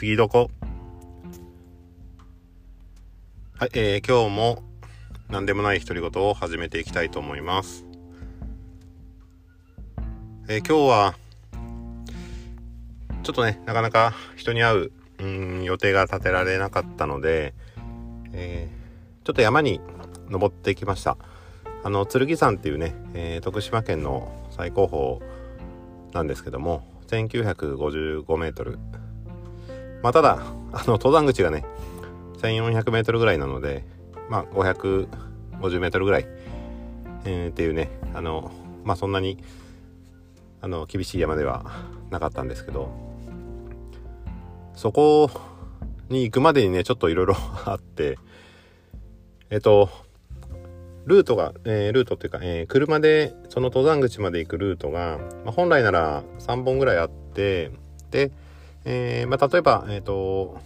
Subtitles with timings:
[0.00, 0.50] 次どこ？
[3.58, 4.62] はい、えー、今日も
[5.28, 7.84] 何でもない独り言を始めていきたいと思います。
[10.48, 11.14] えー、今日は、
[13.24, 17.52] ちょっとね、なかなか人に会う、うん、予定が立てられなかったので、
[18.32, 19.82] えー、ちょっと山に
[20.30, 21.18] 登ってきました。
[21.84, 28.78] あの、剣山っていうね、えー、徳島県の最高峰なんですけども、1955メートル。
[30.02, 30.38] まあ、ただ、
[30.72, 31.64] あの、登山口がね、
[32.38, 33.84] 1400メートルぐらいなので、
[34.28, 36.26] まあ、550メートルぐらい、
[37.24, 38.50] えー、っていうね、あの、
[38.84, 39.42] まあ、そんなに、
[40.60, 41.64] あの、厳しい山では
[42.10, 42.90] なかったんですけど、
[44.74, 45.30] そこ
[46.08, 47.36] に行くまでにね、ちょっといろいろ
[47.66, 48.18] あって、
[49.50, 49.90] えっと、
[51.06, 57.70] ルートが、えー、ルートっていうか、えー、車でその登山口まで行くルートが、まあ、本来なら3本ぐらいあって
[58.10, 58.30] で、
[58.84, 60.58] えー、まあ、例えば、えーと、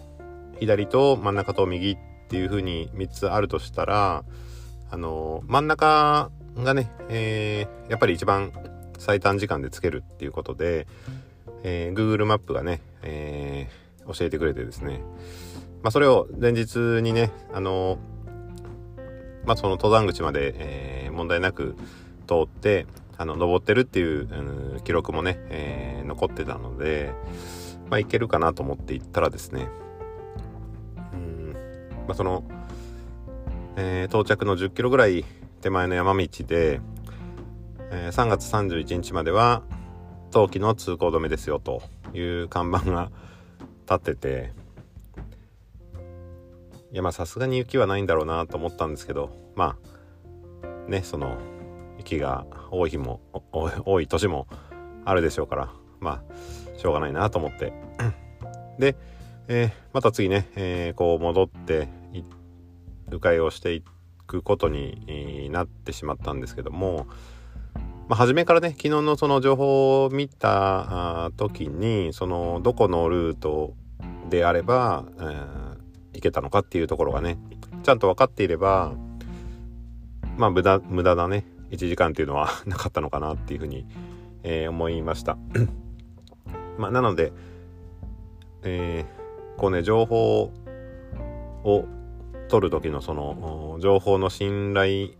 [0.60, 1.96] 左と真ん中と右っ
[2.28, 4.24] ていう風に3つあるとしたら、
[4.90, 8.52] あの真ん中がね、えやっぱり一番
[8.98, 10.86] 最短時間でつけるっていうことで、
[11.64, 13.68] え Google マップがね、え
[14.06, 15.00] 教えてくれてですね、
[15.82, 17.98] まあ、それを前日にね、あの
[19.44, 21.76] まあ、その登山口まで、えー、問題なく
[22.26, 27.12] 通ってあの登ってるっていう、うん、記録もね、えー、残ってたので、
[27.90, 29.68] まあ、いけるかなと思って行ったらですね
[31.12, 31.56] うん、
[32.06, 32.44] まあ、その、
[33.76, 35.24] えー、到着の10キロぐらい
[35.60, 36.80] 手前の山道で、
[37.90, 39.62] えー、3月31日までは
[40.30, 43.10] 冬季の通行止めですよという看板が
[43.82, 44.52] 立ってて
[46.92, 49.76] いやまあさすがに雪はないんだろうなと思ったんですけどま
[50.86, 51.38] あねその
[51.98, 53.20] 雪が多い日も
[53.52, 54.46] 多い年も
[55.04, 56.22] あるでしょうからまあ
[56.84, 57.72] しょうがないなと思って。
[58.78, 58.96] で、
[59.48, 61.88] えー、また次ね、えー、こう戻って
[63.10, 63.82] 迂回をしてい
[64.26, 67.06] くことになってしまったんですけども
[68.08, 73.72] まあ、初めからね昨日のその情報を見た時にそのどこのルート
[74.28, 75.74] であれば、えー
[76.14, 77.38] いけたのかっていうところがね
[77.82, 78.94] ちゃんと分かっていれば
[80.38, 83.86] まあ無駄無駄なね1時間っていうのは なかったのかなっていうふうに、
[84.42, 85.36] えー、思いました
[86.78, 87.32] まあなので、
[88.62, 90.52] えー、こうね情報
[91.64, 91.84] を
[92.48, 95.10] 取る時のその情報の信頼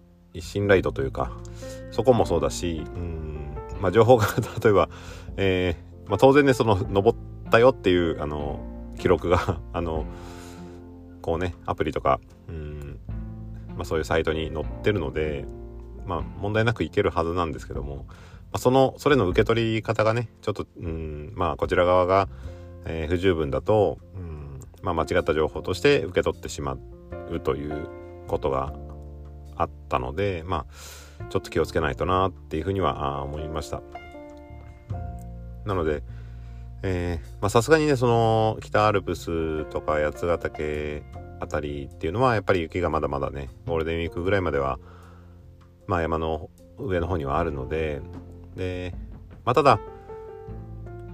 [0.40, 1.32] 信頼度というか
[1.90, 4.26] そこもそうだしうんまあ情報が
[4.62, 4.88] 例えば、
[5.36, 7.18] えーまあ、当然ねその登っ
[7.50, 8.60] たよっていうあの
[8.98, 10.04] 記録が あの
[11.22, 12.98] こうねアプリとかうん、
[13.76, 15.46] まあ、そういうサイトに載ってるので
[16.06, 18.06] まあ問題なくいけるはずなんですけども、
[18.54, 22.28] まあ、そのそれの受け取り方がねちょっとうんまあこちら側が、
[22.84, 26.78] えー、不十分だとうん、まあ、間違った情報として受け取ってしま
[27.32, 27.88] うという
[28.28, 28.72] ことが
[29.56, 33.82] あったのでまあちょっと気をつけないとなっていうふうには思いました。
[35.64, 36.04] なので、
[36.84, 41.02] えー、さすがにねその北アルプスとか八ヶ岳
[41.40, 44.78] あたりっていうのはやっぱり雪がまだまだねゴールデンウィークぐらいまでは
[45.88, 48.00] まあ山の上の方にはあるので
[48.56, 48.94] で
[49.44, 49.80] まあただ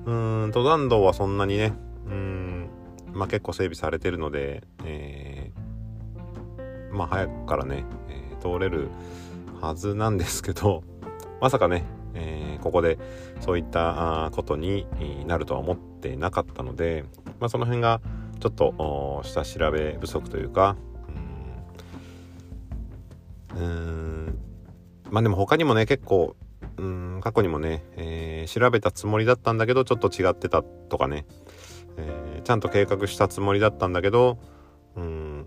[0.05, 1.73] うーん登山道はそんなにね
[2.07, 2.69] うん
[3.13, 8.89] まあ結構整備されてるので、えー、まあ早くからね、えー、通れる
[9.61, 10.83] はずなんですけど
[11.41, 12.99] まさかねえー、ここで
[13.41, 14.85] そういったことに
[15.27, 17.05] なるとは思ってなかったので、
[17.39, 18.01] まあ、その辺が
[18.41, 20.77] ちょっと下調べ不足というか
[23.55, 24.39] うん
[25.11, 26.37] まあでも他にもね結構
[26.81, 31.27] うん過去にもね、えー、調べたつもりだったんだけどちょっと違ってたとかね、
[31.97, 34.39] えー、ちゃんと計画したつもりだったんだけど
[34.97, 35.47] うん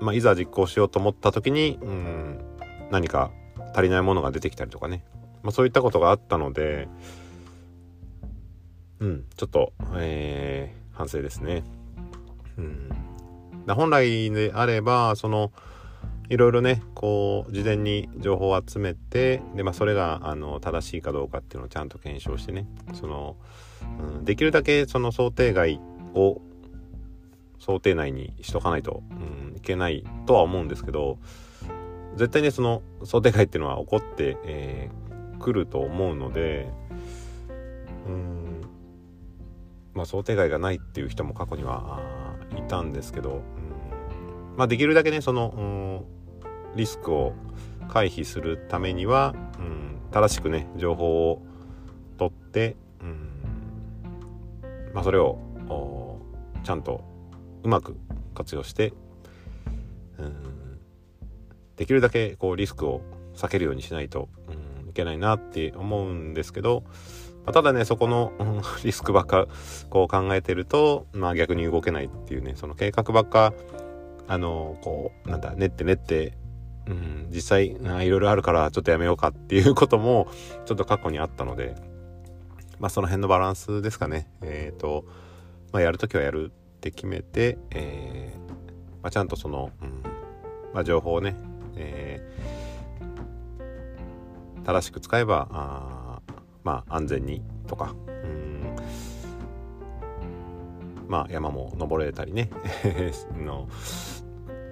[0.00, 2.40] まあ、いざ実行しようと思った時にうん
[2.90, 3.30] 何か
[3.74, 5.04] 足りないものが出てきたりとかね
[5.42, 6.88] まあ、そういったことがあったので、
[8.98, 11.64] うん、ちょっと、えー、反省ですね。
[12.58, 12.88] うん。
[13.66, 15.52] だ本来であれば、その、
[16.30, 23.36] いろいろね、こう、事前に情報を集めて、で、まあ、それが、あの、正しいかどうかっていうのをちゃんと検証してね、その、
[24.00, 25.80] うん、できるだけその想定外
[26.14, 26.40] を
[27.58, 29.14] 想定内にしとかないと、う
[29.52, 31.18] ん、いけないとは思うんですけど、
[32.16, 35.00] 絶対ね、その想定外っていうのは起こって、えー、
[35.52, 36.68] ると思うので
[38.06, 38.60] うん
[39.94, 42.00] まあ想定外がないっていう人も過去には
[42.56, 46.19] いたんですけど、うんまあ、できるだけねその、うん、
[46.76, 47.32] リスクを
[47.88, 51.42] 回避するためには、うん、正しくね情報を
[52.18, 53.30] 取って、うん
[54.94, 55.38] まあ、それを
[56.62, 57.02] ちゃんと
[57.62, 57.96] うまく
[58.34, 58.92] 活用して
[60.18, 60.80] うん
[61.76, 63.00] できるだけこうリスクを
[63.34, 64.28] 避けるようにしないと、
[64.82, 66.84] うん、いけないなって思うんですけど、
[67.46, 69.46] まあ、ただねそこの、うん、 リスクばっか
[69.88, 73.54] こう考えてると、まあ、逆に動けないっていうねその計画ばっか
[74.28, 76.34] あのこうなんだ練って練って
[76.90, 77.74] うん、実際い
[78.08, 80.28] ろいろあるからちょっとやめようかっていうことも
[80.66, 81.76] ちょっと過去にあったので
[82.80, 84.30] まあその辺のバランスですかね。
[84.40, 85.04] えっ、ー、と、
[85.70, 88.40] まあ、やるときはやるって決めて、えー
[89.02, 90.02] まあ、ちゃんとその、うん
[90.72, 91.36] まあ、情報をね、
[91.76, 96.20] えー、正しく使えばあ
[96.64, 98.76] まあ安全にとかうん
[101.06, 102.50] まあ山も登れたりね
[103.36, 103.68] の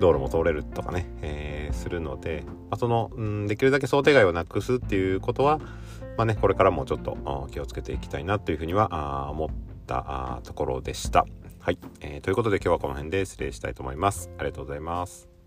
[0.01, 5.59] 道路も通れるとかね、えー、するので、まあ、その、うん、できるだけ想定外をなくすっていうことは、
[6.17, 9.49] まあね、これからもちょっと気をつけていきたいなというふうには思っ
[9.87, 11.27] たところでした。
[11.61, 14.31] はい、えー、ということで今日はこの辺で失礼したいと思います。
[14.39, 15.38] ありがとうございます。